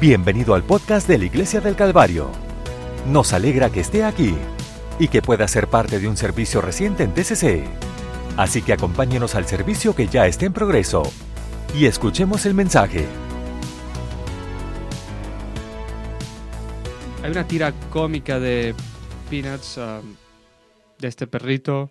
[0.00, 2.30] Bienvenido al podcast de la Iglesia del Calvario.
[3.06, 4.34] Nos alegra que esté aquí
[4.98, 7.66] y que pueda ser parte de un servicio reciente en TCC.
[8.38, 11.02] Así que acompáñenos al servicio que ya está en progreso
[11.78, 13.04] y escuchemos el mensaje.
[17.22, 18.74] Hay una tira cómica de
[19.28, 20.14] Peanuts um,
[20.98, 21.90] de este perrito.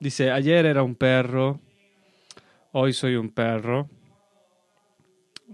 [0.00, 1.60] Dice, ayer era un perro,
[2.72, 3.88] hoy soy un perro.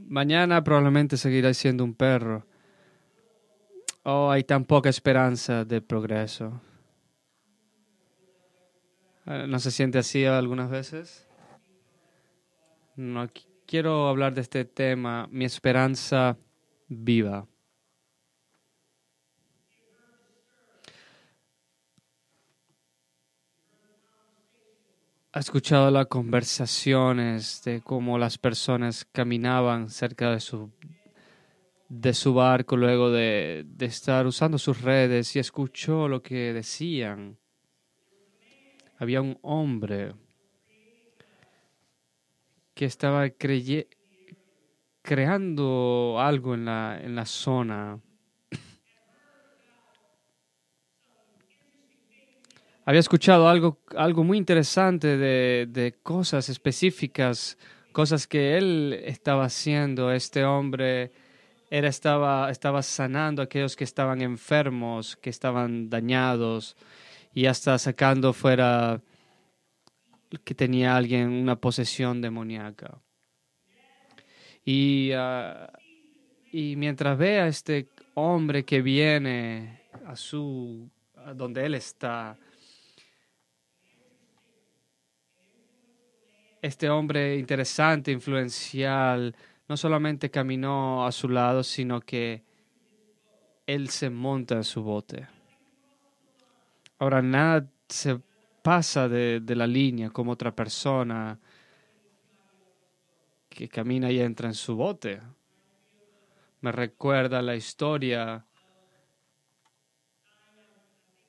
[0.06, 2.46] Mañana probablemente seguirá siendo un perro.
[4.04, 6.60] Oh, hay tan poca esperanza de progreso.
[9.26, 11.28] Eh, ¿No se siente así algunas veces?
[12.96, 13.28] No
[13.66, 16.38] quiero hablar de este tema, mi esperanza
[16.88, 17.46] viva.
[25.38, 30.72] ¿Ha escuchado las conversaciones de cómo las personas caminaban cerca de su,
[31.88, 37.38] de su barco luego de, de estar usando sus redes y escuchó lo que decían?
[38.96, 40.12] Había un hombre
[42.74, 43.30] que estaba
[45.02, 48.00] creando algo en la, en la zona
[52.88, 57.58] había escuchado algo, algo muy interesante de, de, cosas específicas,
[57.92, 60.10] cosas que él estaba haciendo.
[60.10, 61.12] Este hombre
[61.68, 66.78] era, estaba, estaba sanando a aquellos que estaban enfermos, que estaban dañados,
[67.34, 69.02] y hasta sacando fuera
[70.42, 73.02] que tenía alguien una posesión demoníaca.
[74.64, 75.66] Y, uh,
[76.52, 82.38] y mientras ve a este hombre que viene a su a donde él está,
[86.62, 89.34] este hombre interesante, influencial,
[89.68, 92.42] no solamente caminó a su lado, sino que
[93.66, 95.26] él se monta en su bote.
[96.98, 98.20] Ahora nada se
[98.62, 101.38] pasa de, de la línea como otra persona
[103.48, 105.20] que camina y entra en su bote.
[106.60, 108.44] Me recuerda la historia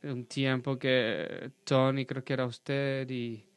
[0.01, 3.48] de un tiempo que Tony, creo que era usted, y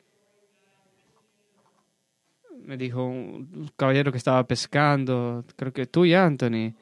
[2.64, 6.74] me dijo un caballero que estaba pescando, creo que tú y Anthony,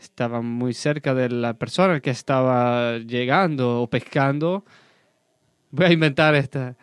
[0.00, 4.64] estaban muy cerca de la persona que estaba llegando o pescando.
[5.70, 6.76] Voy a inventar esta.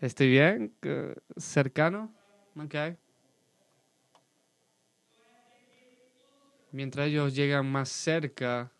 [0.00, 0.72] ¿Estoy bien?
[1.36, 2.12] ¿Cercano?
[2.56, 2.74] Ok.
[6.72, 8.70] Mientras ellos llegan más cerca,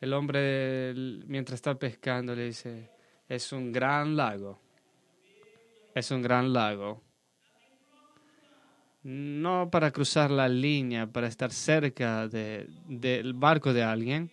[0.00, 0.94] el hombre,
[1.26, 2.90] mientras está pescando, le dice,
[3.28, 4.65] es un gran lago
[5.96, 7.02] es un gran lago.
[9.02, 14.30] No para cruzar la línea, para estar cerca del barco de alguien.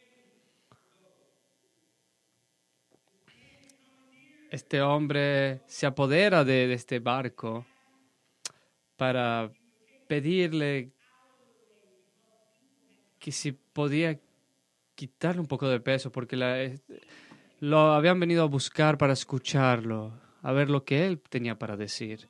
[4.50, 7.66] Este hombre se apodera de, de este barco
[8.98, 9.50] para
[10.08, 10.92] pedirle
[13.20, 14.20] que si podía
[14.96, 16.36] quitarle un poco de peso, porque
[17.60, 22.30] lo habían venido a buscar para escucharlo a ver lo que él tenía para decir.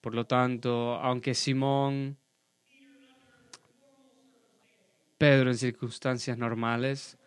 [0.00, 2.16] Por lo tanto, aunque Simón,
[5.18, 7.18] Pedro en circunstancias normales,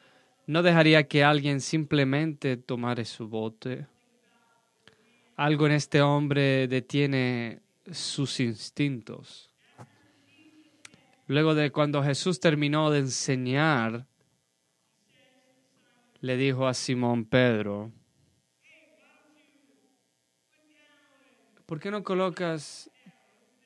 [0.46, 3.88] no dejaría que alguien simplemente tomara su bote.
[5.35, 9.50] Algo en este hombre detiene sus instintos.
[11.28, 14.06] Luego de cuando Jesús terminó de enseñar,
[16.19, 17.91] le dijo a Simón Pedro,
[21.73, 22.88] ¿por qué no colocas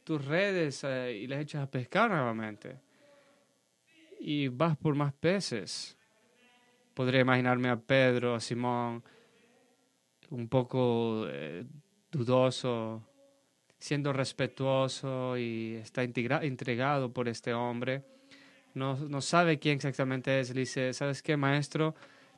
[0.06, 2.80] tus redes eh, y las echas a pescar nuevamente?
[4.22, 5.98] Y vas por más peces.
[6.94, 9.04] Podría imaginarme a Pedro, a Simón,
[10.30, 11.66] un poco eh,
[12.10, 13.04] dudoso,
[13.78, 18.06] siendo respetuoso y está intrigado por este hombre.
[18.74, 20.56] No, no sabe quién exactamente es.
[20.56, 21.94] Le dice, ¿sabes qué, maestro?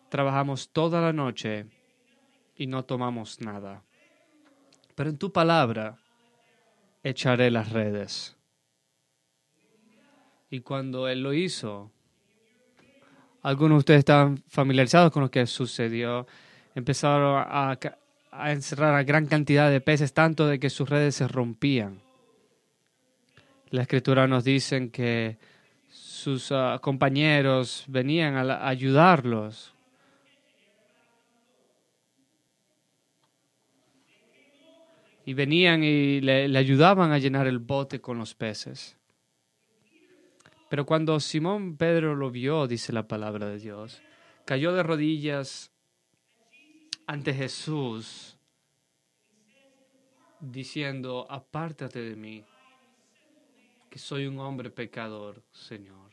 [0.09, 1.67] Trabajamos toda la noche
[2.55, 3.83] y no tomamos nada
[4.99, 5.97] pero en tu palabra
[7.03, 8.35] echaré las redes.
[10.49, 11.89] Y cuando él lo hizo,
[13.41, 16.27] algunos de ustedes estaban familiarizados con lo que sucedió,
[16.75, 17.79] empezaron a,
[18.51, 22.01] encerrar a gran cantidad de peces, tanto de que sus redes se rompían.
[23.69, 25.37] La escritura nos dice que
[25.87, 29.73] sus ah, compañeros venían a ayudarlos
[35.29, 38.97] y venían y le, ayudaban a llenar el bote con los peces.
[40.71, 44.01] Pero cuando Simón Pedro lo vio, dice la palabra de Dios,
[44.43, 45.71] cayó de rodillas
[47.05, 48.39] ante Jesús,
[50.39, 52.43] diciendo, apártate de mí,
[53.87, 56.09] que soy un hombre pecador, Señor.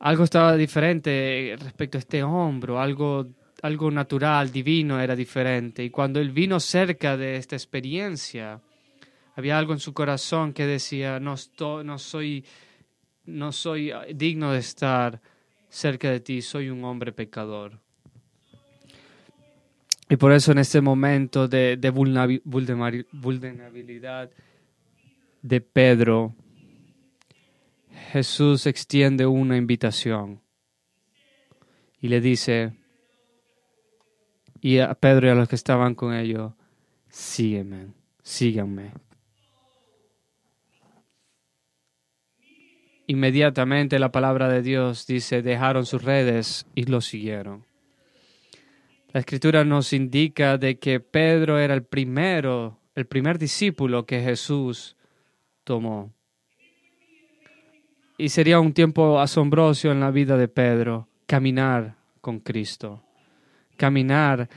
[0.00, 3.26] Algo estaba diferente respecto a este hombro, algo,
[3.62, 5.82] algo natural, divino era diferente.
[5.84, 8.60] Y cuando él vino cerca de esta experiencia,
[9.36, 11.36] había algo en su corazón que decía, no,
[11.84, 12.44] no, soy,
[13.24, 15.20] no soy digno de estar
[15.68, 17.78] cerca de ti, soy un hombre pecador.
[20.08, 24.30] Y por eso en este momento de, de vulnerabilidad
[25.40, 26.34] de Pedro,
[28.10, 30.42] Jesús extiende una invitación
[32.00, 32.72] y le dice,
[34.62, 36.52] y a Pedro y a los que estaban con ellos,
[37.08, 37.88] sígueme,
[38.22, 38.92] síganme.
[43.08, 47.66] Inmediatamente la palabra de Dios dice, dejaron sus redes y lo siguieron.
[49.12, 54.96] La escritura nos indica de que Pedro era el primero, el primer discípulo que Jesús
[55.64, 56.14] tomó.
[58.16, 63.02] Y sería un tiempo asombroso en la vida de Pedro caminar con Cristo,
[63.76, 64.48] caminar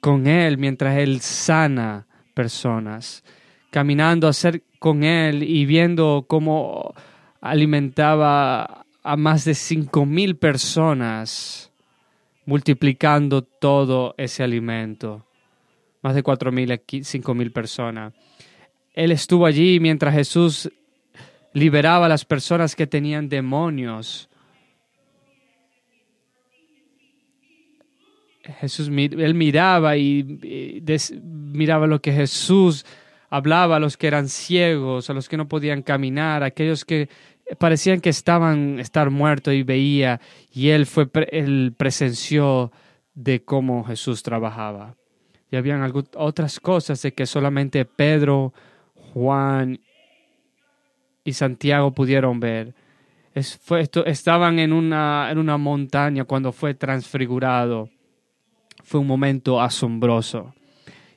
[0.00, 3.24] con Él mientras Él sana personas,
[3.70, 6.94] caminando a ser con Él y viendo cómo
[7.40, 11.72] alimentaba a más de cinco mil personas,
[12.46, 15.26] multiplicando todo ese alimento.
[16.02, 18.12] Más de cuatro mil, cinco mil personas.
[18.94, 20.70] Él estuvo allí mientras Jesús
[21.52, 24.28] liberaba a las personas que tenían demonios.
[28.42, 30.82] Jesús, él miraba y,
[31.22, 32.84] miraba lo que Jesús
[33.30, 37.08] hablaba a los que eran ciegos, a los que no podían caminar, a aquellos que
[37.58, 40.20] parecían que estaban estar muertos y veía
[40.52, 42.72] y él fue él presenció
[43.14, 44.96] de cómo Jesús trabajaba.
[45.50, 48.54] Y habían otras cosas de que solamente Pedro,
[49.12, 49.80] Juan
[51.24, 52.74] y Santiago pudieron ver.
[53.34, 57.90] estaban en una, en una montaña cuando fue transfigurado.
[58.82, 60.54] Fue un momento asombroso.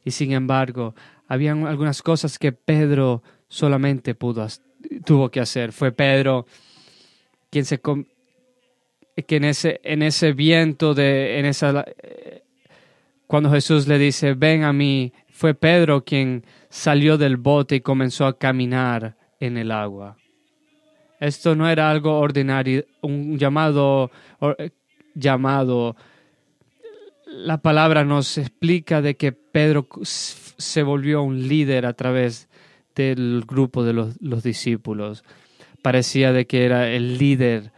[0.04, 0.96] Y sin embargo,
[1.28, 4.48] habían algunas cosas que Pedro solamente pudo,
[5.06, 5.72] tuvo que hacer.
[5.72, 6.46] Fue Pedro
[7.50, 7.82] quien se
[9.28, 11.86] que en ese, en ese viento de en esa
[13.28, 18.26] cuando Jesús le dice ven a mí fue Pedro quien salió del bote y comenzó
[18.26, 20.18] a caminar en el agua.
[21.20, 24.12] Esto no era algo ordinario, un llamado,
[25.14, 25.96] llamado.
[27.38, 32.48] La palabra nos explica de que Pedro se volvió un líder a través
[32.96, 35.24] del grupo de los, los discípulos.
[35.82, 37.72] Parecía de que era el líder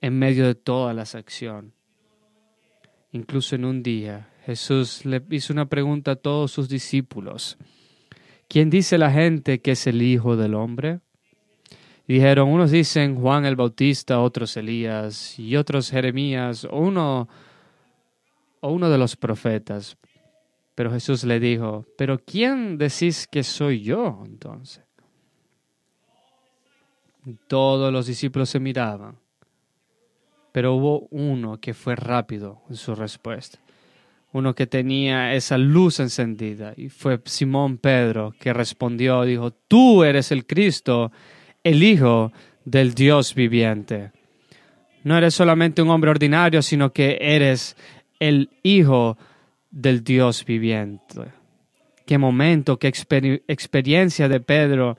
[0.00, 1.72] en medio de toda la acción.
[3.12, 7.58] Incluso en un día Jesús le hizo una pregunta a todos sus discípulos.
[8.48, 11.00] ¿quién dice la gente que es el Hijo del Hombre?
[12.06, 17.28] Dijeron, unos dicen Juan el Bautista, otros Elías y otros Jeremías, uno,
[18.60, 19.96] o uno de los profetas.
[20.74, 24.84] Pero Jesús le dijo, pero ¿quién decís que soy yo entonces?
[27.46, 29.16] Todos los discípulos se miraban,
[30.52, 33.58] pero hubo uno que fue rápido en su respuesta
[34.32, 36.74] uno que tenía esa luz encendida.
[36.76, 41.12] Y fue Simón Pedro que respondió, dijo, tú eres el Cristo,
[41.64, 42.32] el Hijo
[42.64, 44.12] del Dios viviente.
[45.04, 47.76] No eres solamente un hombre ordinario, sino que eres
[48.18, 49.16] el Hijo
[49.70, 51.22] del Dios viviente.
[52.06, 54.96] Qué momento, qué experiencia de Pedro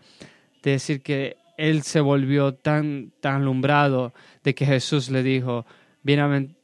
[0.61, 5.65] de decir que él se volvió tan, tan alumbrado de que Jesús le dijo,
[6.03, 6.59] bienaventurado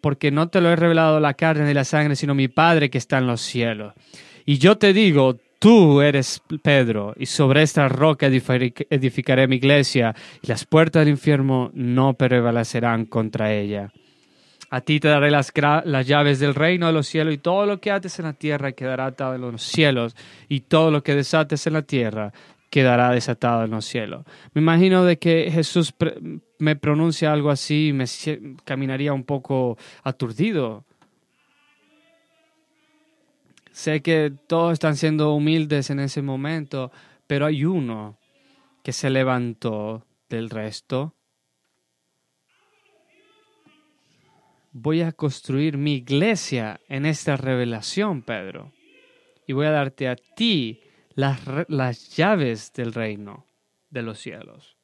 [0.00, 2.98] porque no te lo he revelado la carne ni la sangre, sino mi Padre que
[2.98, 3.94] está en los cielos.
[4.46, 10.46] Y yo te digo, tú eres Pedro, y sobre esta roca edificaré mi iglesia, y
[10.46, 13.92] las puertas del infierno no prevalecerán contra ella.
[14.70, 15.52] A ti te daré las,
[15.84, 18.72] las, llaves del reino de los cielos, y todo lo que ates en la tierra
[18.72, 20.14] quedará atado en los cielos,
[20.48, 22.32] y todo lo que desates en la tierra
[22.70, 24.24] quedará desatado en los cielos.
[24.54, 25.92] Me imagino de que Jesús
[26.58, 28.04] me pronuncia algo así, me
[28.64, 30.84] caminaría un poco aturdido.
[33.72, 36.92] Sé que todos están siendo humildes en ese momento,
[37.26, 38.18] pero hay uno
[38.84, 41.14] que se levantó del resto.
[44.72, 48.72] Voy a construir mi iglesia en esta revelación, Pedro,
[49.46, 50.80] y voy a darte a ti
[51.14, 53.46] las, las llaves del reino.
[53.90, 54.76] de los cielos.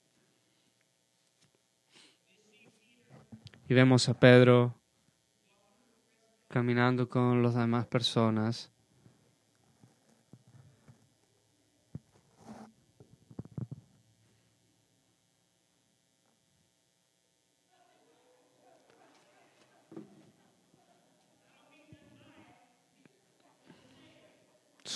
[3.69, 4.75] Y vemos a Pedro
[6.49, 8.73] caminando con las demás personas.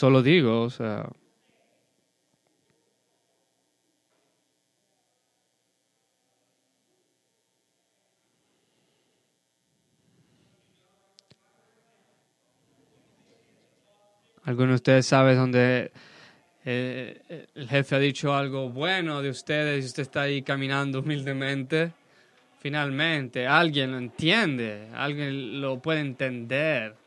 [0.00, 1.06] Solo digo, o sea,
[14.44, 15.92] ¿Alguno de ustedes sabe dónde
[16.64, 21.92] eh, el jefe ha dicho algo bueno de ustedes y usted está ahí caminando humildemente?
[22.58, 26.99] Finalmente, alguien lo entiende, alguien lo puede entender.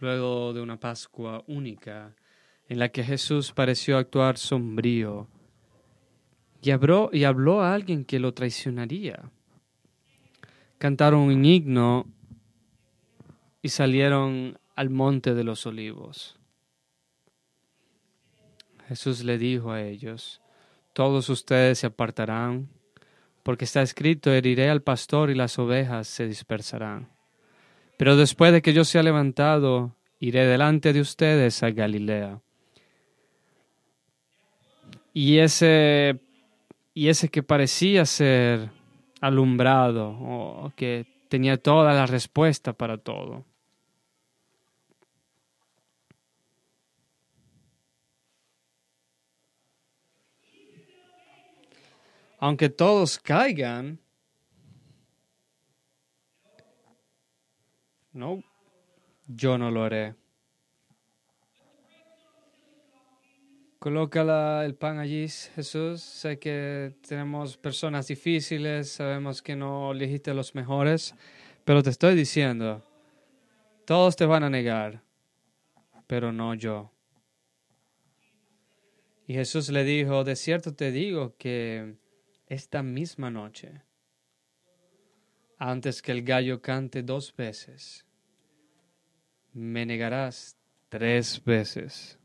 [0.00, 2.16] Luego de una Pascua única
[2.68, 5.28] en la que Jesús pareció actuar sombrío,
[6.62, 9.30] y habló, y habló a alguien que lo traicionaría.
[10.78, 12.06] Cantaron un himno
[13.60, 16.38] y salieron al monte de los olivos.
[18.88, 20.40] Jesús le dijo a ellos,
[20.92, 22.68] todos ustedes se apartarán,
[23.42, 27.08] porque está escrito, heriré al pastor y las ovejas se dispersarán.
[28.00, 32.40] Pero después de que yo sea levantado, iré delante de ustedes a Galilea.
[35.12, 36.18] Y ese
[36.94, 38.70] y ese que parecía ser
[39.20, 43.44] alumbrado o que tenía toda la respuesta para todo.
[52.38, 54.00] Aunque todos caigan,
[58.20, 58.44] no,
[59.26, 60.14] yo no lo haré.
[63.78, 66.02] Coloca el pan allí, Jesús.
[66.02, 71.14] Sé que tenemos personas difíciles, sabemos que no elegiste los mejores,
[71.64, 72.84] pero te estoy diciendo,
[73.86, 75.02] todos te van a negar,
[76.06, 76.92] pero no yo.
[79.26, 81.94] Y Jesús le dijo, de cierto te digo que
[82.48, 83.80] esta misma noche,
[85.56, 88.04] antes que el gallo cante dos veces,
[89.52, 90.56] me negarás
[90.88, 92.18] tres veces.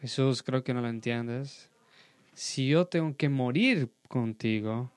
[0.00, 1.70] Jesús, creo que no lo entiendes.
[2.34, 4.90] Si yo tengo que morir contigo,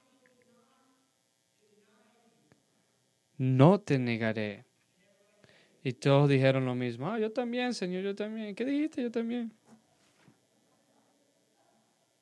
[3.38, 4.66] no te negaré.
[5.84, 7.08] Y todos dijeron lo mismo.
[7.12, 8.56] Ah, yo también, Señor, yo también.
[8.56, 9.04] ¿Qué dijiste?
[9.04, 9.54] Yo también.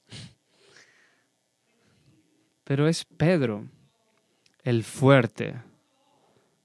[2.66, 3.70] Pero es Pedro,
[4.64, 5.62] el fuerte.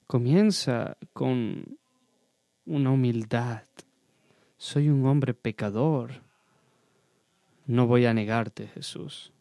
[0.06, 1.78] Comienza con
[2.64, 3.62] una humildad
[4.58, 6.10] soy un hombre pecador.
[7.66, 9.32] No voy a negarte, Jesús.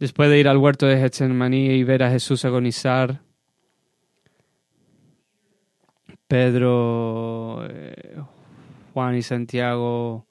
[0.00, 3.20] Después de ir al huerto de Getsemaní y ver a Jesús agonizar,
[6.26, 8.16] Pedro, eh,
[8.92, 10.26] Juan y Santiago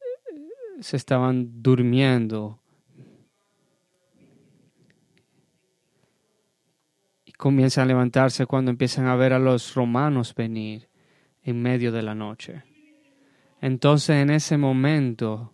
[0.00, 2.58] eh, se estaban durmiendo
[7.36, 10.88] comienzan a levantarse cuando empiezan a ver a los romanos venir
[11.42, 12.62] en medio de la noche.
[13.60, 15.52] Entonces en ese momento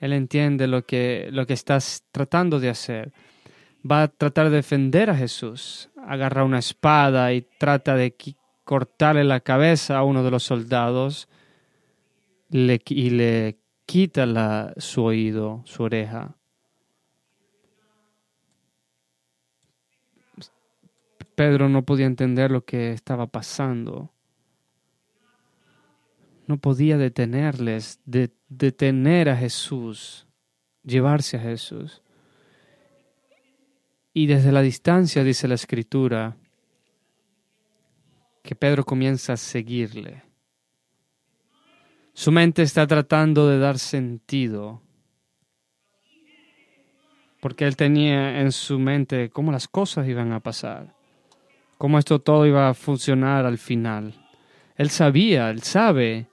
[0.00, 3.12] él entiende lo que, lo que estás tratando de hacer.
[3.88, 5.90] Va a tratar de defender a Jesús.
[6.06, 8.14] Agarra una espada y trata de
[8.64, 11.28] cortarle la cabeza a uno de los soldados
[12.50, 16.36] y le quita la, su oído, su oreja.
[21.40, 24.12] Pedro no podía entender lo que estaba pasando
[26.50, 30.26] no podía detenerles, de, detener a Jesús,
[30.82, 32.02] llevarse a Jesús.
[34.12, 36.36] Y desde la distancia, dice la escritura,
[38.42, 40.24] que Pedro comienza a seguirle.
[42.14, 44.82] Su mente está tratando de dar sentido,
[47.40, 50.99] porque él tenía en su mente cómo las cosas iban a pasar,
[51.80, 54.12] cómo esto todo iba a funcionar al final.
[54.76, 56.26] Él sabía, él sabe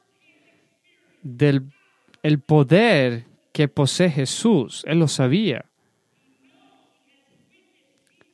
[1.24, 1.72] del
[2.22, 3.24] el poder
[3.54, 4.84] que posee Jesús.
[4.86, 5.63] Él lo sabía.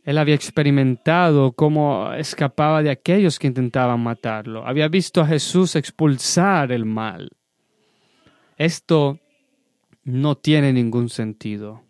[0.04, 4.66] Él había experimentado cómo escapaba de aquellos que intentaban matarlo.
[4.66, 7.30] Había visto a Jesús expulsar el mal.
[8.58, 9.20] Esto
[10.04, 11.84] no tiene ningún sentido.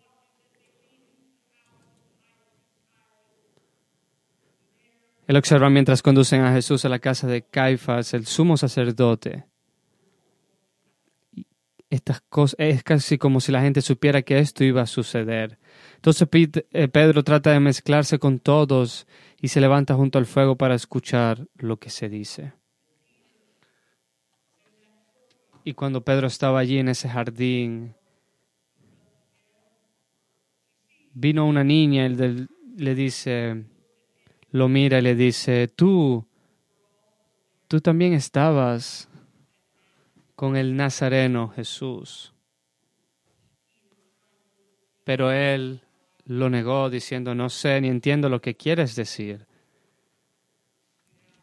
[5.26, 9.46] Él observa mientras conducen a Jesús a la casa de Caifás, el sumo sacerdote.
[11.88, 15.58] Estas cosas, es casi como si la gente supiera que esto iba a suceder.
[15.96, 16.28] Entonces
[16.72, 19.06] eh, Pedro trata de mezclarse con todos
[19.40, 22.52] y se levanta junto al fuego para escuchar lo que se dice.
[25.62, 27.94] Y cuando Pedro estaba allí en ese jardín,
[31.14, 33.64] vino una niña y le dice,
[34.54, 36.24] lo mira y le dice, tú,
[37.66, 39.08] tú también estabas
[40.36, 42.32] con el Nazareno Jesús.
[45.02, 45.80] Pero él
[46.26, 49.44] lo negó diciendo, no sé ni entiendo lo que quieres decir.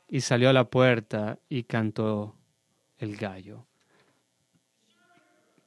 [0.07, 2.37] Y salió a la puerta y cantó
[2.97, 3.65] el gallo.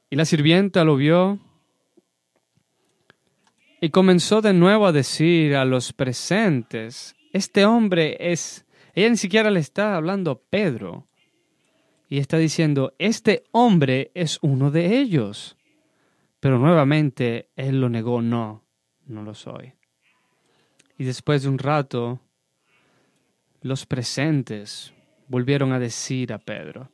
[0.08, 1.38] Y la sirvienta lo vio
[3.82, 8.64] y comenzó de nuevo a decir a los presentes, este hombre es,
[8.94, 11.08] ella ni siquiera le está hablando a Pedro,
[12.08, 15.56] y está diciendo, este hombre es uno de ellos.
[16.38, 18.62] Pero nuevamente él lo negó, no,
[19.06, 19.72] no lo soy.
[20.96, 22.20] Y después de un rato,
[23.62, 24.94] los presentes
[25.26, 26.88] volvieron a decir a Pedro,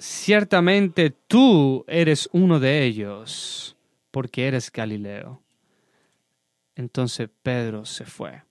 [0.00, 3.76] ciertamente tú eres uno de ellos,
[4.10, 5.40] porque eres Galileo.
[6.74, 8.42] Entonces Pedro se fue.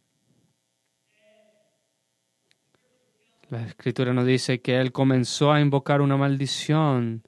[3.49, 7.23] La escritura nos dice que él comenzó a invocar una maldición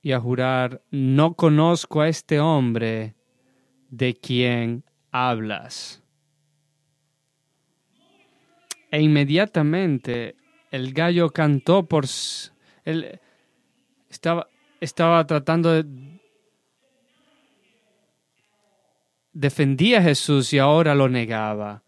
[0.00, 3.14] y a jurar, no conozco a este hombre
[3.90, 6.02] de quien hablas.
[8.90, 10.36] E inmediatamente
[10.70, 12.06] el gallo cantó por...
[12.84, 13.20] Él
[14.08, 14.48] estaba,
[14.80, 16.17] estaba tratando de
[19.38, 21.84] defendía a Jesús y ahora lo negaba.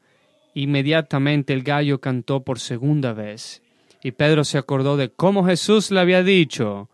[0.55, 3.61] Inmediatamente el gallo cantó por segunda vez
[4.05, 6.89] y Pedro se acordó de cómo Jesús le había dicho,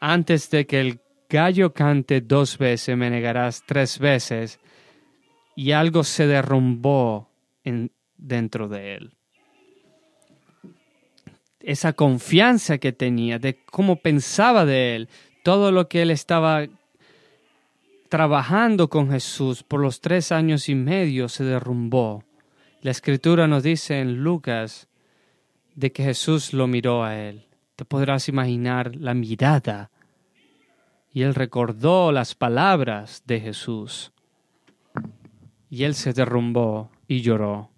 [0.00, 1.00] antes de que el
[1.30, 4.60] gallo cante dos veces me negarás tres veces,
[5.56, 7.30] y algo se derrumbó
[7.64, 9.14] en, dentro de él.
[11.58, 15.08] Esa confianza que tenía, de cómo pensaba de él,
[15.42, 16.66] todo lo que él estaba
[18.14, 22.22] trabajando con Jesús por los tres años y medio se derrumbó.
[22.80, 24.86] La escritura nos dice en Lucas
[25.74, 27.48] de que Jesús lo miró a él.
[27.74, 29.90] Te podrás imaginar la mirada.
[31.12, 34.12] Y él recordó las palabras de Jesús.
[35.68, 37.72] Y él se derrumbó y lloró.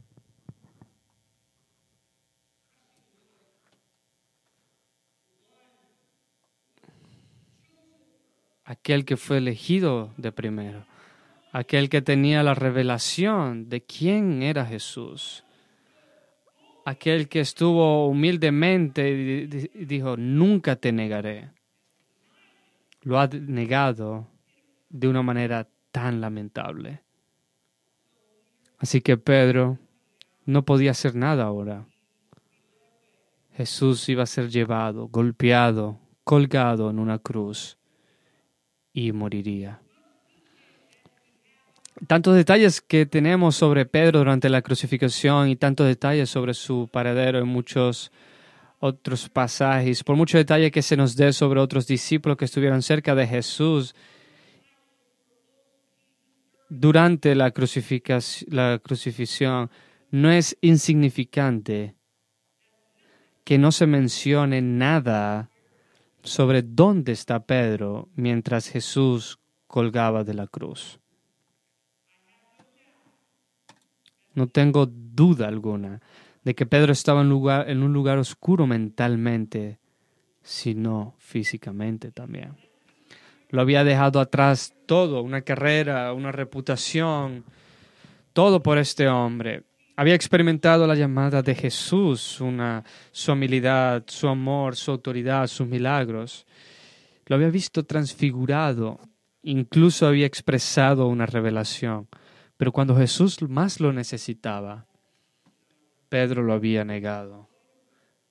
[8.66, 10.85] Aquel que fue elegido de primero,
[11.52, 15.44] aquel que tenía la revelación de quién era Jesús,
[16.85, 21.50] aquel que estuvo humildemente y dijo, nunca te negaré.
[23.02, 24.26] Lo ha negado
[24.90, 27.02] de una manera tan lamentable.
[28.79, 29.79] Así que Pedro
[30.44, 31.87] no podía hacer nada ahora.
[33.57, 37.79] Jesús iba a ser llevado, golpeado, colgado en una cruz
[38.96, 39.78] y moriría.
[42.06, 47.38] Tantos detalles que tenemos sobre Pedro durante la crucifixión y tantos detalles sobre su paradero
[47.38, 48.11] en muchos
[48.78, 53.14] otros pasajes, por mucho detalle que se nos dé sobre otros discípulos que estuvieron cerca
[53.14, 53.94] de Jesús
[56.70, 57.52] durante la,
[58.48, 59.70] la crucifixión,
[60.11, 61.94] no es insignificante
[63.44, 65.50] que no se mencione nada
[66.27, 71.01] sobre dónde está Pedro mientras Jesús colgaba de la cruz.
[74.35, 76.01] No tengo duda alguna
[76.45, 79.79] de que Pedro estaba en, lugar, en un lugar oscuro mentalmente,
[80.43, 82.55] sino físicamente también.
[83.49, 87.45] Lo había dejado atrás todo, una carrera, una reputación,
[88.33, 89.65] todo por este hombre
[89.96, 96.46] había experimentado la llamada de Jesús, una, su humildad, su amor, su autoridad, sus milagros.
[97.24, 99.00] Lo había visto transfigurado,
[99.42, 102.09] incluso había expresado una revelación.
[102.59, 104.87] Pero cuando Jesús más lo necesitaba,
[106.11, 107.48] Pedro lo había negado.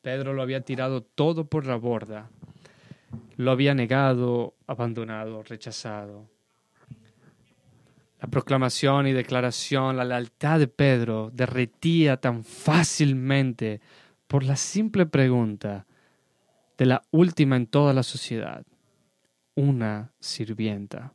[0.02, 2.30] Pedro lo había tirado todo por la borda.
[3.38, 6.30] Lo había negado, abandonado, rechazado.
[8.26, 13.82] La proclamación y declaración, la lealtad de Pedro derretía tan fácilmente
[14.26, 15.86] por la simple pregunta,
[16.76, 18.66] de la última en toda la sociedad,
[19.54, 21.14] una sirvienta.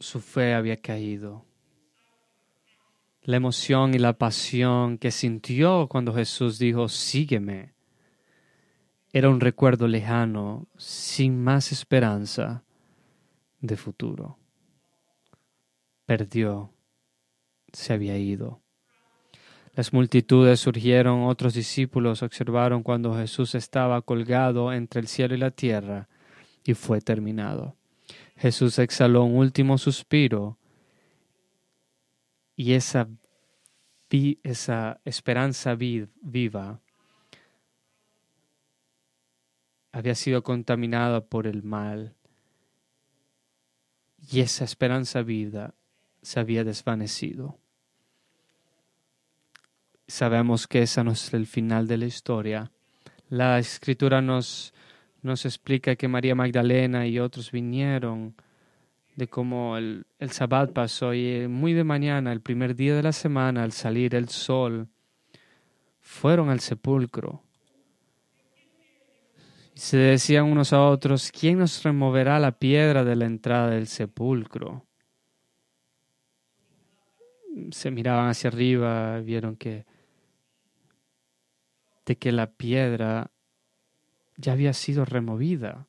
[0.00, 1.44] Su fe había caído.
[3.24, 7.73] La emoción y la pasión que sintió cuando Jesús dijo, sígueme,
[9.14, 12.64] era un recuerdo lejano, sin más esperanza
[13.60, 14.38] de futuro.
[16.04, 16.72] Perdió,
[17.72, 18.60] se había ido.
[19.74, 25.52] Las multitudes surgieron, otros discípulos observaron cuando Jesús estaba colgado entre el cielo y la
[25.52, 26.08] tierra
[26.64, 27.76] y fue terminado.
[28.36, 30.58] Jesús exhaló un último suspiro
[32.56, 33.08] y esa,
[34.42, 36.80] esa esperanza viva
[39.94, 42.16] había sido contaminada por el mal
[44.28, 45.74] y esa esperanza vida
[46.20, 47.58] se había desvanecido.
[50.08, 52.72] Sabemos que ese no es el final de la historia.
[53.28, 54.74] La escritura nos,
[55.22, 58.34] nos explica que María Magdalena y otros vinieron
[59.14, 63.02] de cómo el, el sabbat pasó y eh, muy de mañana, el primer día de
[63.04, 64.88] la semana, al salir el sol,
[66.00, 67.44] fueron al sepulcro.
[69.74, 74.86] Se decían unos a otros, ¿quién nos removerá la piedra de la entrada del sepulcro?
[77.70, 79.84] Se miraban hacia arriba, vieron que
[82.06, 83.30] de que la piedra
[84.36, 85.86] ya había sido removida.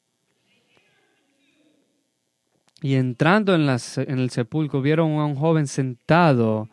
[2.82, 6.70] Y entrando en, en el sepulcro vieron a un joven sentado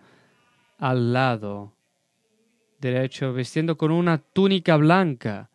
[0.79, 1.72] al lado
[2.79, 5.48] derecho, vestiendo con una túnica blanca.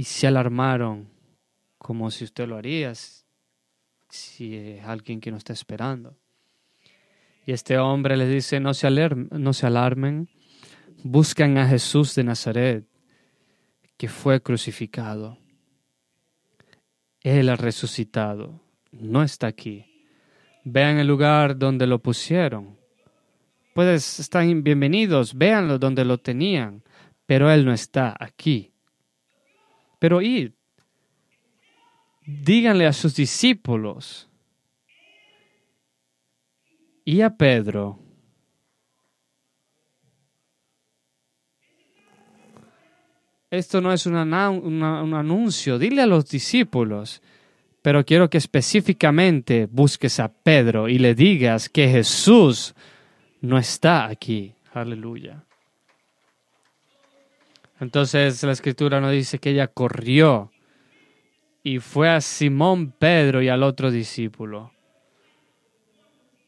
[0.00, 1.10] Y se alarmaron,
[1.76, 2.94] como si usted lo haría
[4.08, 6.16] si es alguien que no está esperando.
[7.44, 10.30] Y este hombre les dice, no se, no se alarmen,
[11.02, 12.86] buscan a Jesús de Nazaret,
[13.98, 15.36] que fue crucificado.
[17.20, 18.58] Él ha resucitado,
[18.92, 19.84] no está aquí.
[20.64, 22.78] Vean el lugar donde lo pusieron.
[23.74, 26.82] Pues están bienvenidos, véanlo donde lo tenían,
[27.26, 28.72] pero Él no está aquí.
[30.00, 30.52] Pero id,
[32.26, 34.28] díganle a sus discípulos
[37.04, 37.98] y a Pedro
[43.50, 47.20] esto no es un anuncio, dile a los discípulos,
[47.82, 52.74] pero quiero que específicamente busques a Pedro y le digas que Jesús
[53.42, 54.54] no está aquí.
[54.72, 55.44] Aleluya.
[57.80, 60.52] Entonces la escritura nos dice que ella corrió
[61.62, 64.72] y fue a Simón Pedro y al otro discípulo,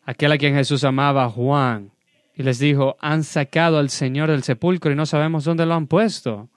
[0.05, 1.93] aquel a quien Jesús amaba, Juan,
[2.35, 5.87] y les dijo, han sacado al Señor del sepulcro y no sabemos dónde lo han
[5.87, 6.51] puesto.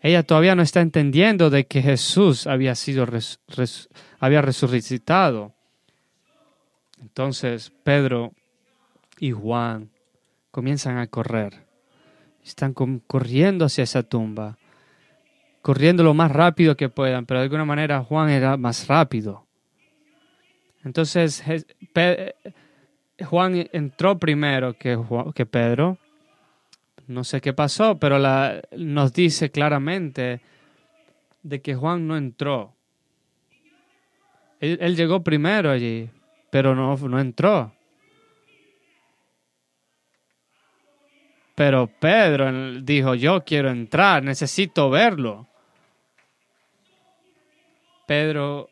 [0.00, 3.06] Ella todavía no está entendiendo de que Jesús había sido
[4.18, 5.54] había resucitado.
[7.00, 8.32] Entonces Pedro
[9.18, 9.90] y Juan
[10.50, 11.69] comienzan a correr.
[12.50, 14.58] Están corriendo hacia esa tumba,
[15.62, 19.46] corriendo lo más rápido que puedan, pero de alguna manera Juan era más rápido.
[20.82, 21.44] Entonces
[23.24, 24.98] Juan entró primero que,
[25.46, 25.96] Pedro
[27.06, 30.40] no sé qué pasó, pero la, nos dice claramente
[31.44, 32.74] de que Juan no entró.
[34.58, 36.10] Él, llegó primero allí,
[36.50, 37.72] pero no, no entró.
[41.60, 45.46] Pero Pedro dijo, yo quiero entrar, necesito verlo.
[48.06, 48.70] Pedro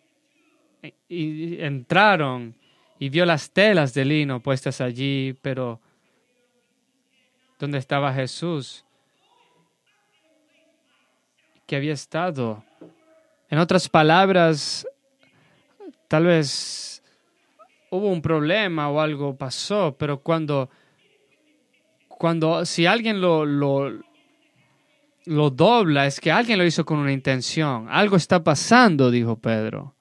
[1.06, 2.56] y entraron
[2.98, 5.82] y vio las telas de lino puestas allí, pero
[7.58, 8.86] donde estaba Jesús,
[11.66, 12.64] que había estado.
[13.50, 14.88] En otras palabras,
[16.08, 17.02] tal vez
[17.90, 20.70] hubo un problema o algo pasó, pero cuando,
[22.18, 24.02] cuando si alguien lo, lo,
[25.24, 27.86] lo dobla, es que alguien lo hizo con una intención.
[27.88, 29.94] Algo está pasando, dijo Pedro.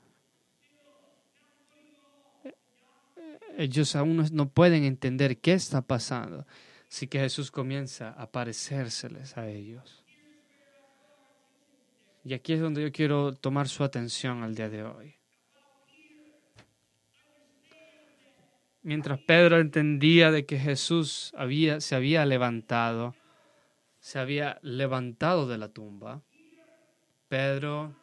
[3.58, 6.46] Ellos aún no pueden entender qué está pasando.
[6.90, 10.04] Así que Jesús comienza a aparecérseles a ellos.
[12.24, 15.17] Y aquí es donde yo quiero tomar su atención al día de hoy.
[18.88, 23.16] Mientras Pedro entendía de que Jesús había, se había levantado,
[24.00, 26.22] se había levantado de la tumba,
[27.28, 27.94] Pedro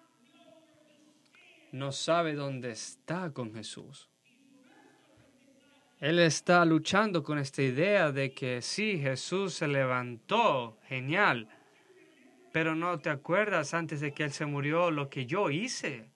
[1.72, 4.10] no sabe dónde está con Jesús.
[6.00, 11.48] Él está luchando con esta idea de que sí, Jesús se levantó, genial,
[12.52, 16.10] pero no te acuerdas antes de que Él se murió lo que yo hice.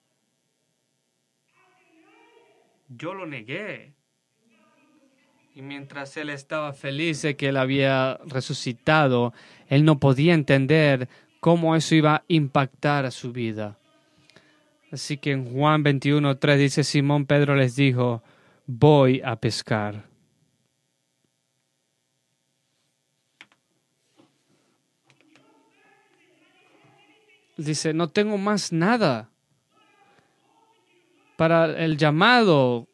[2.87, 3.95] Yo lo negué.
[5.59, 9.33] Y mientras él estaba feliz de que él había resucitado,
[9.67, 11.09] él no podía entender
[11.41, 13.77] cómo eso iba a impactar a su vida.
[14.89, 18.23] Así que en Juan 21.3 dice, Simón Pedro les dijo,
[18.67, 20.05] voy a pescar.
[27.57, 29.29] Dice, no tengo más nada
[31.35, 32.88] para el llamado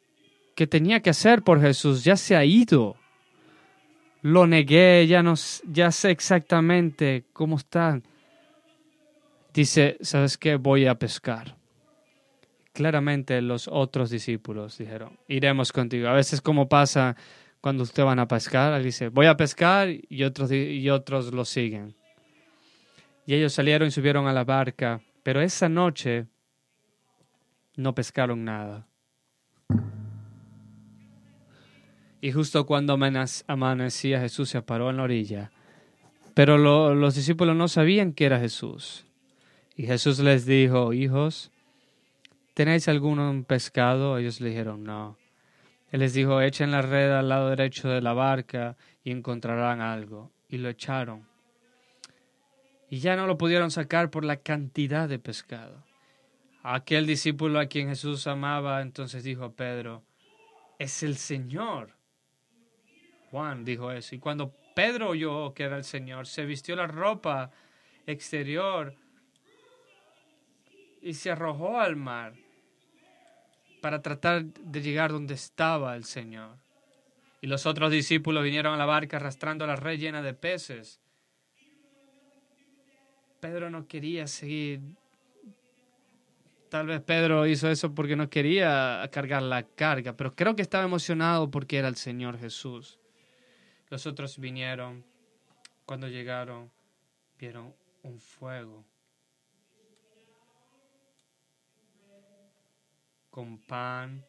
[0.55, 2.03] que tenía que hacer por Jesús.
[2.03, 2.95] Ya se ha ido.
[4.21, 5.35] Lo negué, ya, no,
[5.67, 8.03] ya sé exactamente cómo están.
[9.53, 10.55] Dice, ¿sabes qué?
[10.55, 11.55] Voy a pescar.
[12.73, 16.07] Claramente los otros discípulos dijeron, iremos contigo.
[16.07, 17.15] A veces como pasa
[17.61, 21.45] cuando ustedes van a pescar, él dice, voy a pescar y otros, y otros lo
[21.45, 21.95] siguen.
[23.25, 26.27] Y ellos salieron y subieron a la barca, pero esa noche
[27.75, 28.87] no pescaron nada.
[32.25, 32.97] Y justo cuando
[33.45, 35.51] amanecía Jesús se paró en la orilla.
[36.33, 39.05] Pero los discípulos no sabían que era Jesús.
[39.75, 41.51] Y Jesús les dijo, hijos,
[42.55, 44.17] ¿tenéis algún pescado?
[44.17, 45.19] Ellos le dijeron, no.
[45.91, 50.31] Él les dijo, echen la red al lado derecho de la barca y encontrarán algo.
[50.49, 51.27] Y lo echaron.
[52.89, 55.83] Y ya no lo pudieron sacar por la cantidad de pescado.
[56.63, 60.01] Aquel discípulo a quien Jesús amaba entonces dijo a Pedro,
[60.79, 61.93] es el Señor.
[63.35, 64.15] Juan dijo eso.
[64.15, 67.51] Y cuando Pedro oyó que era el Señor, se vistió la ropa
[68.07, 68.95] exterior
[71.01, 72.33] y se arrojó al mar
[73.81, 76.55] para tratar de llegar donde estaba el Señor.
[77.41, 81.01] Y los otros discípulos vinieron a la barca arrastrando la red llena de peces.
[83.41, 84.79] Pedro no quería seguir.
[86.69, 90.85] Tal vez Pedro hizo eso porque no quería cargar la carga, pero creo que estaba
[90.85, 92.97] emocionado porque era el Señor Jesús.
[93.89, 95.03] Los otros vinieron.
[95.85, 96.71] Cuando llegaron,
[97.37, 98.83] vieron un fuego
[103.35, 104.23] con pan.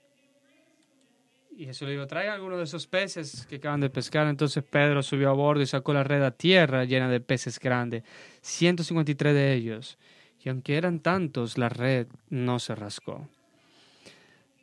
[1.57, 4.27] Y Jesús le dijo, traigan algunos de esos peces que acaban de pescar.
[4.27, 8.03] Entonces Pedro subió a bordo y sacó la red a tierra llena de peces grandes,
[8.43, 9.97] 153 de ellos.
[10.45, 13.29] Y aunque eran tantos, la red no se rascó.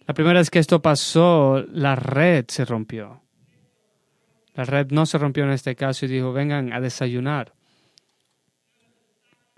[0.06, 3.23] La primera vez que esto pasó, la red se rompió.
[4.56, 7.54] La red no se rompió en este caso y dijo, vengan a desayunar.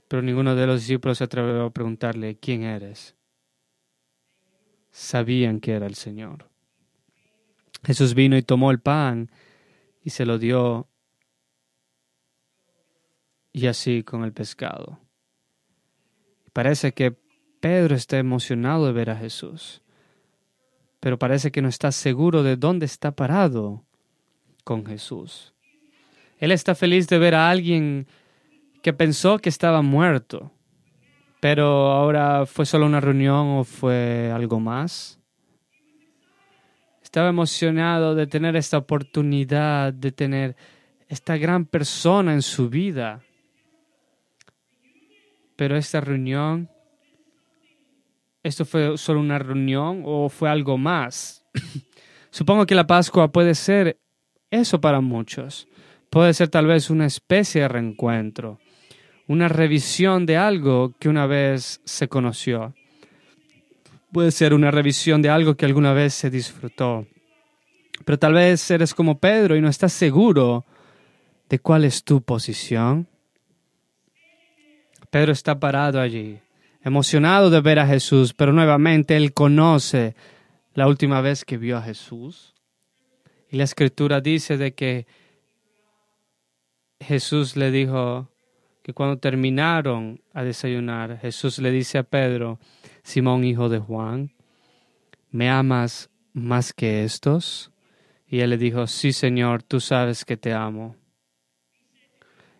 [0.07, 3.15] Pero ninguno de los discípulos se atrevió a preguntarle, ¿quién eres?
[4.95, 6.49] sabían que era el Señor.
[7.83, 9.29] Jesús vino y tomó el pan
[10.01, 10.87] y se lo dio
[13.51, 15.01] y así con el pescado.
[16.53, 17.11] Parece que
[17.59, 19.81] Pedro está emocionado de ver a Jesús,
[21.01, 23.85] pero parece que no está seguro de dónde está parado
[24.65, 25.53] con Jesús.
[26.39, 28.07] Él está feliz de ver a alguien
[28.81, 30.51] que pensó que estaba muerto,
[31.39, 35.21] pero ahora fue solo una reunión o fue algo más.
[37.01, 40.57] Estaba emocionado de tener esta oportunidad, de tener
[41.07, 43.21] esta gran persona en su vida.
[45.55, 46.69] Pero esta reunión,
[48.43, 51.45] ¿esto fue solo una reunión o fue algo más?
[52.31, 53.97] Supongo que la Pascua puede ser
[54.55, 55.67] eso para muchos.
[56.09, 58.59] Puede ser tal vez una especie de reencuentro
[59.27, 62.73] una revisión de algo que una vez se conoció.
[64.11, 67.07] Puede ser una revisión de algo que alguna vez se disfrutó.
[68.05, 70.65] Pero tal vez eres como Pedro y no estás seguro
[71.49, 73.07] de cuál es tu posición.
[75.09, 76.39] Pedro está parado allí,
[76.83, 80.15] emocionado de ver a Jesús, pero nuevamente él conoce
[80.73, 82.53] la última vez que vio a Jesús.
[83.49, 85.07] Y la escritura dice de que
[86.99, 88.29] Jesús le dijo,
[88.85, 92.59] que cuando terminaron a desayunar, Jesús le dice a Pedro,
[93.01, 94.31] Simón hijo de Juan,
[95.31, 97.71] ¿me amas más que estos?
[98.27, 100.95] Y él le dijo, sí Señor, tú sabes que te amo.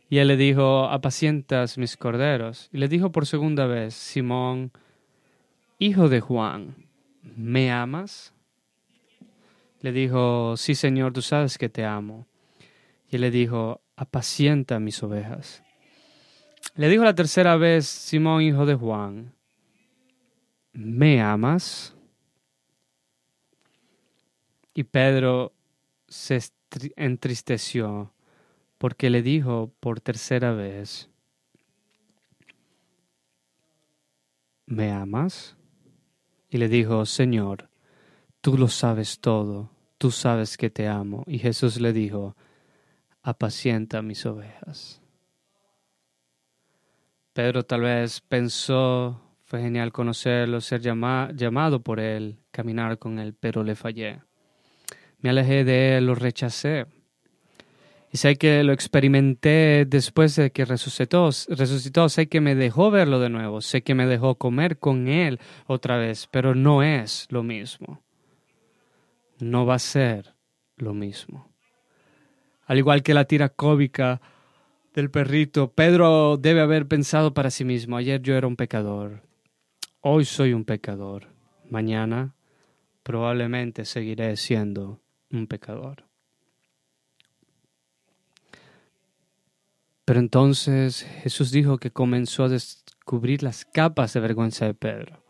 [0.10, 2.69] Y él le dijo, apacientas mis corderos.
[2.74, 4.71] Y le dijo por segunda vez, Simón,
[5.78, 6.76] hijo de Juan,
[7.21, 8.35] ¿me amas?
[9.86, 12.26] Le dijo, sí Señor, tú sabes que te amo.
[13.08, 15.62] Y él le dijo, apacienta mis ovejas.
[16.74, 19.36] Le dijo la tercera vez Simón, hijo de Juan,
[20.74, 21.95] ¿me amas?
[24.74, 25.54] Y Pedro
[26.08, 26.39] se
[26.95, 28.12] entristeció
[28.80, 31.12] porque le dijo por tercera vez,
[34.65, 35.56] ¿me amas?
[36.50, 37.69] Y le dijo, Señor,
[38.41, 39.75] tú lo sabes todo,
[40.06, 41.24] tú sabes que te amo.
[41.26, 42.36] Y Jesús le dijo,
[43.24, 45.02] apacienta mis ovejas.
[47.34, 53.63] Pedro tal vez pensó, fue genial conocerlo, ser llamado por él, caminar con él, pero
[53.63, 54.22] le fallé.
[55.22, 56.86] Me alejé de él, lo rechacé.
[58.12, 63.20] Y sé que lo experimenté después de que resucitó, resucitó, sé que me dejó verlo
[63.20, 67.41] de nuevo, sé que me dejó comer con él otra vez, pero no es lo
[67.41, 68.05] mismo.
[69.39, 70.36] No va a ser
[70.78, 71.54] lo mismo.
[72.65, 74.21] Al igual que la tira cómica
[74.93, 79.21] del perrito, Pedro debe haber pensado para sí mismo, ayer yo era un pecador,
[80.00, 81.28] hoy soy un pecador,
[81.69, 82.34] mañana
[83.04, 86.06] probablemente seguiré siendo un pecador.
[90.06, 95.25] Pero entonces Jesús dijo que comenzó a descubrir las capas de vergüenza de Pedro.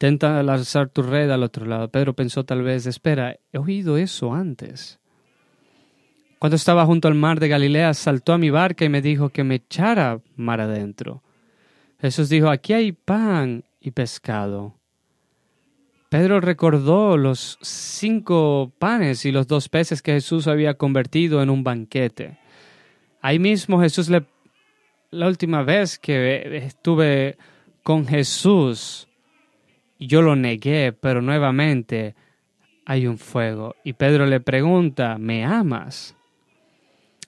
[0.00, 1.90] Intenta lanzar tu red al otro lado.
[1.90, 5.00] Pedro pensó tal vez, espera, he oído eso antes.
[6.38, 9.42] Cuando estaba junto al mar de Galilea, saltó a mi barca y me dijo que
[9.42, 11.24] me echara mar adentro.
[12.00, 14.76] Jesús dijo, aquí hay pan y pescado.
[16.08, 21.64] Pedro recordó los cinco panes y los dos peces que Jesús había convertido en un
[21.64, 22.38] banquete.
[23.20, 24.24] Ahí mismo Jesús le...
[25.10, 27.36] La última vez que estuve
[27.82, 29.07] con Jesús,
[30.06, 32.14] yo lo negué, pero nuevamente
[32.84, 33.74] hay un fuego.
[33.84, 36.14] Y Pedro le pregunta, ¿me amas?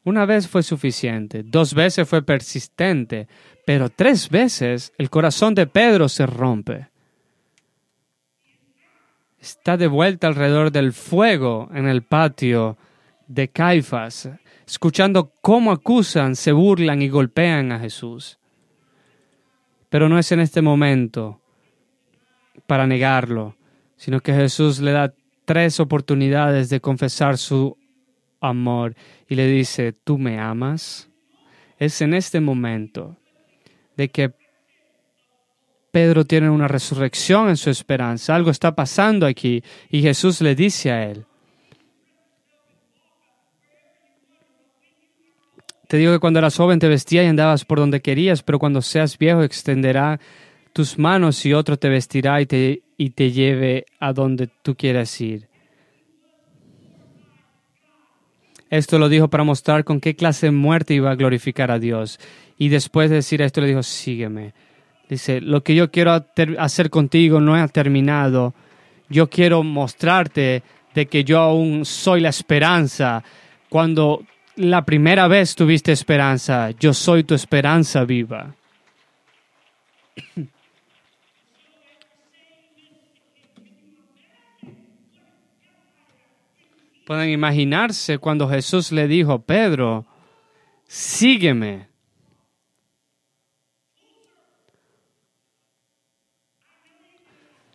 [0.04, 3.28] Una vez fue suficiente, dos veces fue persistente,
[3.66, 6.88] pero tres veces el corazón de Pedro se rompe.
[9.38, 12.76] Está de vuelta alrededor del fuego en el patio
[13.26, 14.28] de Caifás
[14.70, 18.38] escuchando cómo acusan, se burlan y golpean a Jesús.
[19.88, 21.40] Pero no es en este momento
[22.66, 23.56] para negarlo,
[23.96, 25.12] sino que Jesús le da
[25.44, 27.76] tres oportunidades de confesar su
[28.40, 28.94] amor
[29.28, 31.08] y le dice, ¿tú me amas?
[31.78, 33.16] Es en este momento
[33.96, 34.32] de que
[35.90, 40.90] Pedro tiene una resurrección en su esperanza, algo está pasando aquí y Jesús le dice
[40.90, 41.26] a él,
[45.90, 48.80] Te digo que cuando eras joven te vestías y andabas por donde querías, pero cuando
[48.80, 50.20] seas viejo extenderá
[50.72, 55.20] tus manos y otro te vestirá y te, y te lleve a donde tú quieras
[55.20, 55.48] ir.
[58.70, 62.20] Esto lo dijo para mostrar con qué clase de muerte iba a glorificar a Dios.
[62.56, 64.54] Y después de decir esto le dijo, sígueme.
[65.08, 66.24] Dice, lo que yo quiero
[66.58, 68.54] hacer contigo no ha terminado.
[69.08, 70.62] Yo quiero mostrarte
[70.94, 73.24] de que yo aún soy la esperanza.
[73.68, 78.54] Cuando la primera vez tuviste esperanza, yo soy tu esperanza viva.
[87.10, 90.06] Pueden imaginarse cuando Jesús le dijo, Pedro,
[90.86, 91.88] sígueme.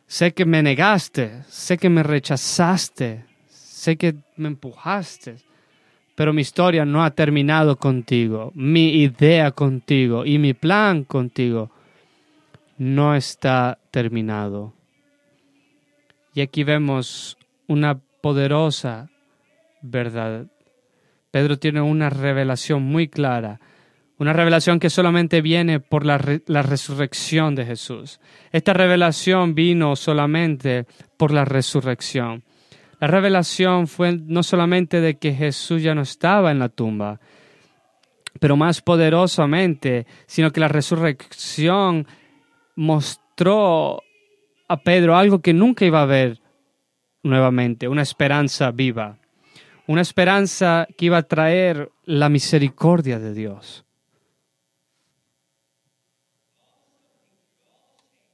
[0.07, 5.35] Sé que me negaste, sé que me rechazaste, sé que me empujaste,
[6.15, 8.53] pero mi historia no ha terminado contigo.
[8.55, 11.71] Mi idea contigo y mi plan contigo
[12.77, 14.71] no está terminado.
[16.33, 19.09] Y aquí vemos una poderosa
[19.89, 20.47] verdad.
[21.31, 23.59] Pedro tiene una revelación muy clara,
[24.17, 28.21] una revelación que solamente viene por la, la, resurrección de Jesús.
[28.51, 30.85] Esta revelación vino solamente
[31.17, 32.43] por la resurrección.
[33.01, 37.19] La revelación fue no solamente de que Jesús ya no estaba en la tumba,
[38.39, 42.07] pero más poderosamente, sino que la resurrección
[42.75, 44.01] mostró
[44.67, 46.41] a Pedro algo que nunca iba a ver
[47.23, 49.17] nuevamente, una esperanza viva,
[49.87, 53.85] una esperanza que iba a traer la misericordia de Dios.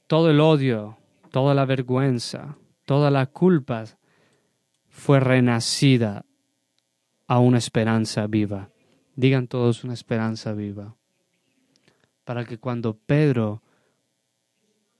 [0.06, 0.98] Todo el odio,
[1.30, 3.84] toda la vergüenza, toda la culpa
[4.88, 6.24] fue renacida
[7.26, 8.70] a una esperanza viva.
[9.16, 10.96] Digan todos una esperanza viva.
[12.24, 13.62] Para que cuando Pedro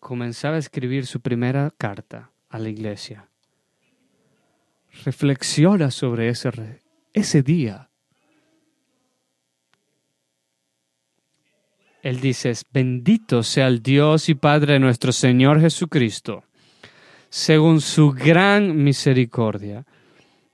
[0.00, 3.28] comenzaba a escribir su primera carta a la iglesia,
[5.04, 6.50] reflexiona sobre ese,
[7.12, 7.90] ese día.
[12.02, 16.44] Él dice, bendito sea el Dios y Padre de nuestro Señor Jesucristo
[17.32, 19.86] según su gran misericordia,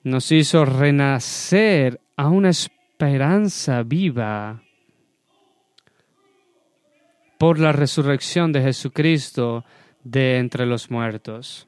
[0.01, 4.63] nos hizo renacer a una esperanza viva
[7.37, 9.65] por la resurrección de Jesucristo
[10.05, 11.67] de entre los muertos.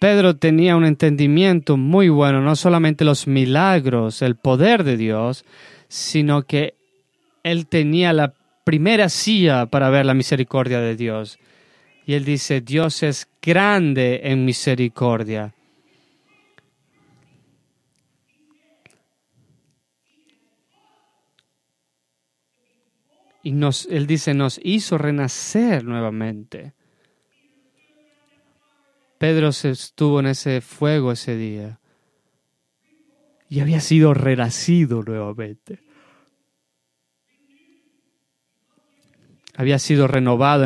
[0.00, 5.44] Pedro tenía un entendimiento muy bueno, no solamente los milagros, el poder de Dios,
[5.88, 6.74] sino que
[7.42, 8.32] él tenía la
[8.64, 11.38] primera silla para ver la misericordia de Dios.
[12.06, 15.52] Y él dice, Dios es grande en misericordia.
[23.42, 26.72] Y nos, él dice, nos hizo renacer nuevamente.
[29.20, 31.78] Pedro se estuvo en ese fuego ese día
[33.50, 35.80] y había sido renacido nuevamente.
[39.54, 40.64] Había sido renovado,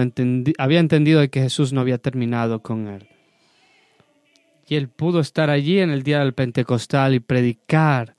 [0.58, 3.08] había entendido que Jesús no había terminado con él.
[4.68, 8.14] Y él pudo estar allí en el día del Pentecostal y predicar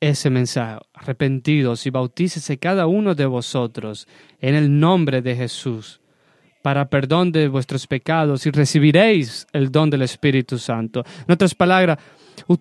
[0.00, 0.80] ese mensaje.
[0.94, 4.08] Arrepentidos y bautícese cada uno de vosotros
[4.40, 6.00] en el nombre de Jesús
[6.64, 11.04] para perdón de vuestros pecados y recibiréis el don del Espíritu Santo.
[11.26, 11.98] En otras palabras,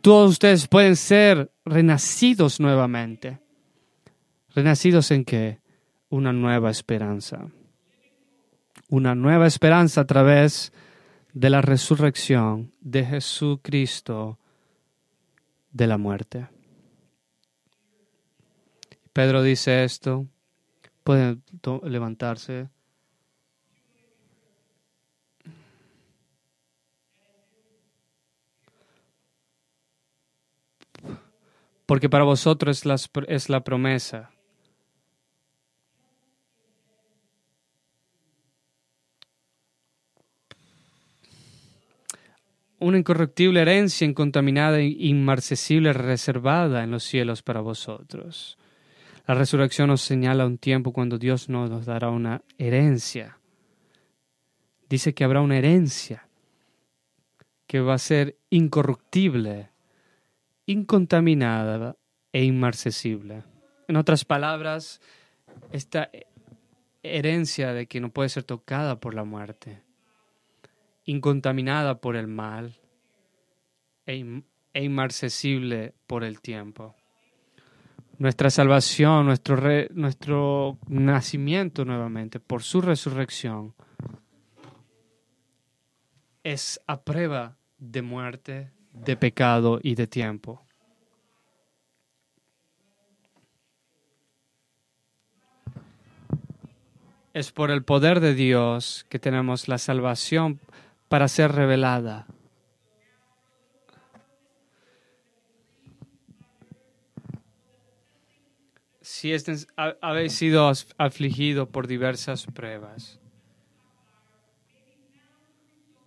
[0.02, 3.40] todos ustedes pueden ser renacidos nuevamente.
[4.54, 5.62] ¿Renacidos en qué?
[6.10, 7.48] Una nueva esperanza.
[8.90, 10.74] Una nueva esperanza a través
[11.32, 14.38] de la resurrección de Jesucristo
[15.72, 16.50] de la muerte.
[19.14, 20.28] Pedro dice esto,
[21.06, 21.42] pueden
[21.84, 22.68] levantarse.
[31.94, 32.96] Porque para vosotros es la,
[33.28, 34.32] es la promesa.
[42.80, 48.58] una incorruptible herencia incontaminada e inmarcesible reservada en los cielos para vosotros.
[49.28, 53.38] La resurrección nos señala un tiempo cuando Dios nos dará una herencia.
[54.90, 56.28] Dice que habrá una herencia
[57.68, 59.73] que va a ser incorruptible,
[60.66, 61.98] incontaminada
[62.32, 63.44] e inmarcesible.
[63.88, 65.02] En otras palabras,
[65.72, 66.10] esta
[67.04, 69.82] herencia de que no puede ser tocada por la muerte,
[71.06, 72.80] incontaminada por el mal
[74.06, 74.44] e,
[74.74, 76.96] e inmarcesible por el tiempo
[78.24, 79.58] nuestra salvación, nuestro,
[79.92, 83.74] nuestro nacimiento nuevamente por su resurrección,
[86.44, 90.62] es a prueba de muerte, de pecado y de tiempo.
[97.34, 100.60] Es por el poder de Dios que tenemos la salvación
[101.10, 102.28] para ser revelada
[109.24, 109.34] si
[110.02, 113.23] habéis sido afligido por diversas pruebas.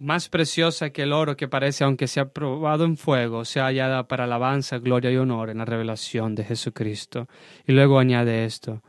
[0.07, 4.23] Más preciosa que el oro que parece, aunque sea probado en fuego, sea hallada para
[4.23, 7.27] alabanza, gloria y honor en la revelación de Jesucristo.
[7.67, 8.85] Y luego añade esto,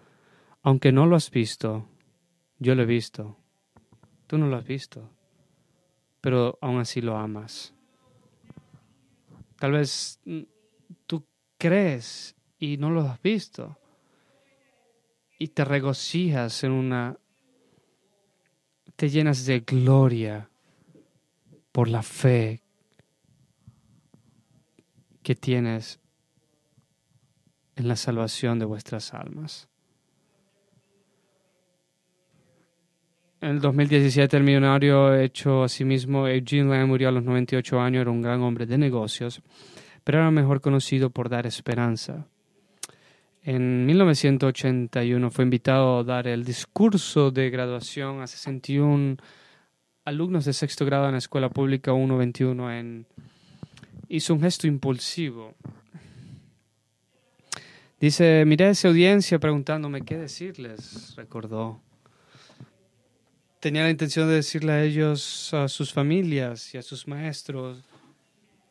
[0.61, 1.89] aunque no lo has visto,
[2.59, 3.35] yo lo he visto.
[4.27, 5.09] Tú no lo has visto,
[6.21, 7.73] pero aún así lo amas.
[9.57, 10.41] Tal vez mm,
[11.07, 11.25] tú
[11.57, 13.75] crees y no lo has visto
[15.39, 17.17] y te regocijas en una,
[18.95, 20.51] te llenas de gloria
[21.77, 22.63] por la fe
[25.21, 25.99] que tienes
[27.75, 29.69] en la salvación de vuestras almas.
[33.41, 37.79] En el 2017 el millonario hecho a sí mismo, Eugene Lamb murió a los 98
[37.79, 39.43] años, era un gran hombre de negocios,
[40.03, 42.25] pero era mejor conocido por dar esperanza.
[43.43, 49.17] En 1981 fue invitado a dar el discurso de graduación a 61
[50.07, 53.05] alumnos de sexto grado en la escuela pública 121 en
[54.07, 55.53] hizo un gesto impulsivo.
[57.99, 61.81] Dice, miré a esa audiencia preguntándome qué decirles, recordó.
[63.59, 67.83] Tenía la intención de decirle a ellos, a sus familias y a sus maestros,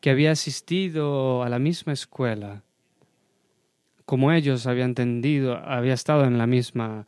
[0.01, 2.63] que había asistido a la misma escuela
[4.07, 7.07] como ellos habían entendido, había estado en la misma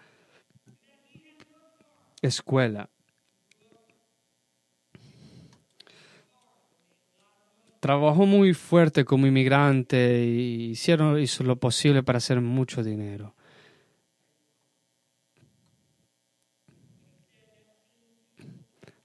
[2.20, 2.90] escuela.
[7.80, 13.34] Trabajó muy fuerte como inmigrante y hicieron hizo lo posible para hacer mucho dinero.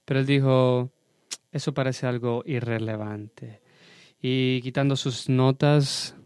[0.04, 0.90] Pero él dijo,
[1.52, 3.60] eso parece algo irrelevante.
[4.20, 6.16] Y quitando sus notas,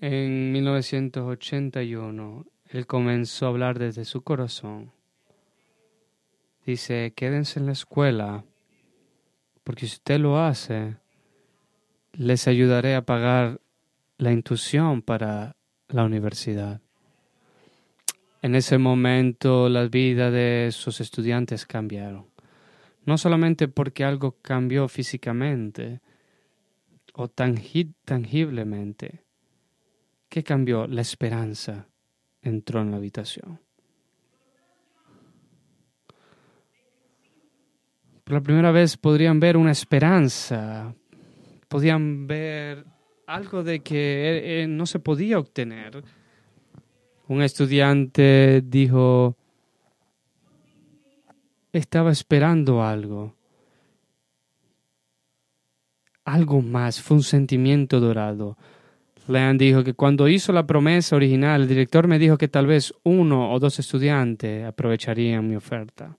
[0.00, 4.92] en 1981, él comenzó a hablar desde su corazón.
[6.64, 8.44] Dice, quédense en la escuela,
[9.66, 10.96] porque si usted lo hace,
[12.12, 13.60] les ayudaré a pagar
[14.16, 15.56] la intuición para
[15.88, 16.80] la universidad.
[18.42, 22.26] En ese momento la vida de sus estudiantes cambiaron.
[23.06, 26.00] No solamente porque algo cambió físicamente
[27.14, 29.24] o tangiblemente.
[30.28, 30.86] ¿Qué cambió?
[30.86, 31.88] La esperanza
[32.40, 33.65] entró en la habitación.
[38.26, 40.92] Por la primera vez podrían ver una esperanza,
[41.68, 42.84] podían ver
[43.24, 46.02] algo de que eh, no se podía obtener.
[47.28, 49.36] Un estudiante dijo,
[51.72, 53.36] estaba esperando algo,
[56.24, 58.58] algo más, fue un sentimiento dorado.
[59.28, 62.92] Lean dijo que cuando hizo la promesa original, el director me dijo que tal vez
[63.04, 66.18] uno o dos estudiantes aprovecharían mi oferta.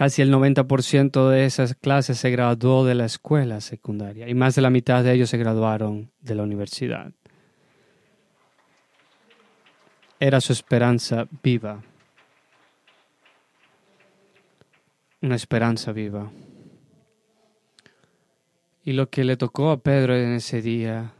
[0.00, 4.62] Casi el 90% de esas clases se graduó de la escuela secundaria y más de
[4.62, 7.12] la mitad de ellos se graduaron de la universidad.
[10.18, 11.82] Era su esperanza viva.
[15.20, 16.32] Una esperanza viva.
[18.82, 21.12] Y lo que le tocó a Pedro en ese día,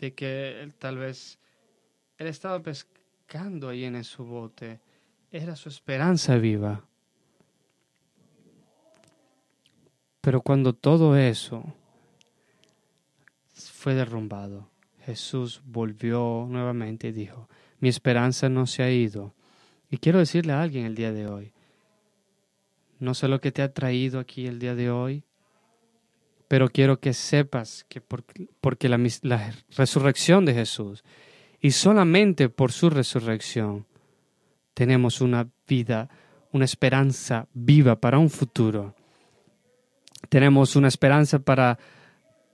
[0.00, 1.38] de que él tal vez,
[2.18, 4.80] él estaba pescando ahí en su bote,
[5.32, 6.84] era su esperanza viva.
[10.20, 11.64] Pero cuando todo eso
[13.54, 14.68] fue derrumbado,
[15.04, 17.48] Jesús volvió nuevamente y dijo,
[17.80, 19.34] mi esperanza no se ha ido.
[19.90, 21.52] Y quiero decirle a alguien el día de hoy,
[23.00, 25.24] no sé lo que te ha traído aquí el día de hoy,
[26.46, 31.02] pero quiero que sepas que porque la, la resurrección de Jesús
[31.60, 33.86] y solamente por su resurrección
[34.74, 36.08] tenemos una vida,
[36.52, 38.94] una esperanza viva para un futuro.
[40.28, 41.78] Tenemos una esperanza para,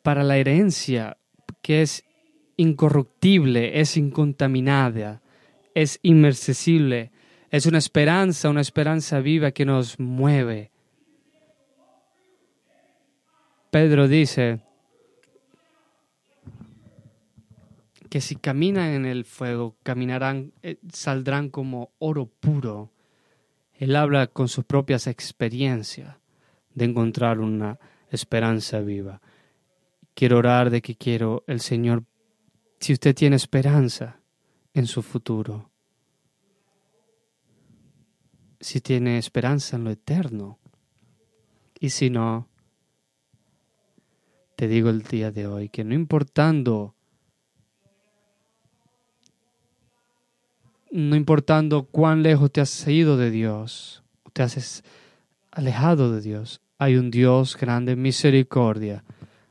[0.03, 1.17] para la herencia
[1.63, 2.05] que es
[2.57, 5.23] incorruptible, es incontaminada,
[5.75, 7.13] es inmersible,
[7.51, 10.71] es una esperanza, una esperanza viva que nos mueve.
[13.71, 14.61] Pedro dice,
[18.09, 22.93] que si caminan en el fuego, caminarán, eh, saldrán como oro puro.
[23.75, 26.17] Él habla con sus propias experiencias
[26.75, 27.79] de encontrar una
[28.11, 29.21] esperanza viva.
[30.15, 32.05] Quiero orar de que quiero el Señor,
[32.81, 34.21] si usted tiene esperanza
[34.75, 35.71] en su futuro,
[38.61, 40.59] si tiene esperanza en lo eterno,
[41.79, 42.49] y si no,
[44.57, 46.97] te digo el día de hoy que no importando
[50.91, 54.83] no importando cuán lejos te has ido de Dios, te has
[55.51, 59.05] alejado de Dios, hay un Dios grande misericordia,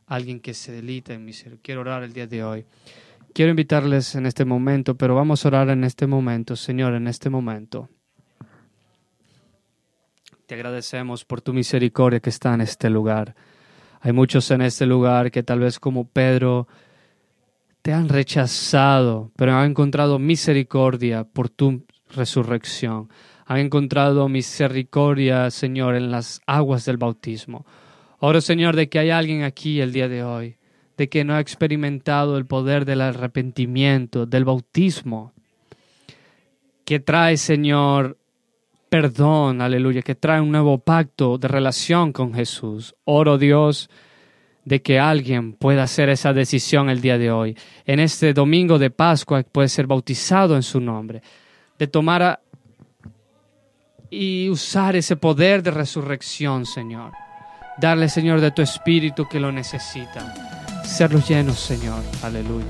[0.06, 1.62] alguien que se delita en misericordia.
[1.64, 2.66] Quiero orar el día de hoy.
[3.34, 7.30] Quiero invitarles en este momento, pero vamos a orar en este momento, Señor, en este
[7.30, 7.90] momento.
[10.48, 13.36] Te agradecemos por tu misericordia que está en este lugar.
[14.00, 16.68] Hay muchos en este lugar que tal vez como Pedro,
[17.88, 23.08] te han rechazado, pero han encontrado misericordia por tu resurrección.
[23.46, 27.66] Han encontrado misericordia, Señor, en las aguas del bautismo.
[28.20, 30.58] Oro, Señor, de que hay alguien aquí el día de hoy,
[30.98, 35.32] de que no ha experimentado el poder del arrepentimiento, del bautismo,
[36.84, 38.18] que trae, Señor,
[38.90, 42.96] perdón, aleluya, que trae un nuevo pacto de relación con Jesús.
[43.06, 43.90] Oro, Dios,
[44.68, 47.58] de que alguien pueda hacer esa decisión el día de hoy.
[47.86, 51.22] En este domingo de Pascua puede ser bautizado en su nombre,
[51.80, 52.42] de tomar
[54.10, 57.14] y usar ese poder de resurrección, Señor.
[57.78, 60.34] Darle, Señor, de tu espíritu que lo necesita.
[60.84, 62.04] Serlos llenos, Señor.
[62.22, 62.66] Aleluya.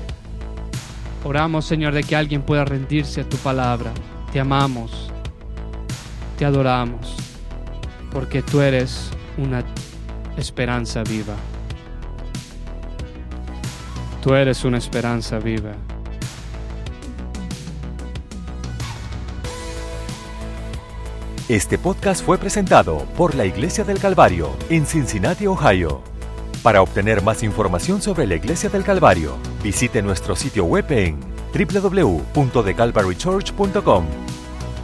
[1.24, 3.92] Oramos, Señor, de que alguien pueda rendirse a tu palabra.
[4.32, 5.10] Te amamos.
[6.38, 7.16] Te adoramos.
[8.12, 9.64] Porque tú eres una
[10.36, 11.34] esperanza viva.
[14.22, 15.72] Tú eres una esperanza viva.
[21.48, 26.02] Este podcast fue presentado por la Iglesia del Calvario en Cincinnati, Ohio.
[26.62, 31.18] Para obtener más información sobre la Iglesia del Calvario, visite nuestro sitio web en
[31.54, 34.04] www.thecalvarychurch.com